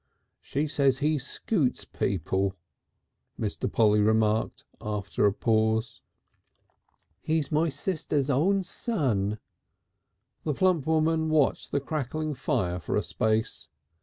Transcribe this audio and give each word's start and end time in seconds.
"She 0.39 0.65
says 0.65 0.97
he 0.97 1.19
scoots 1.19 1.85
people," 1.85 2.55
Mr. 3.39 3.71
Polly 3.71 4.01
remarked 4.01 4.65
after 4.81 5.27
a 5.27 5.31
pause. 5.31 6.01
"He's 7.19 7.51
my 7.51 7.65
own 7.65 7.69
sister's 7.69 8.31
son." 8.67 9.37
The 10.43 10.55
plump 10.55 10.87
woman 10.87 11.29
watched 11.29 11.69
the 11.71 11.79
crackling 11.79 12.33
fire 12.33 12.79
for 12.79 12.95
a 12.95 13.03
space. 13.03 13.69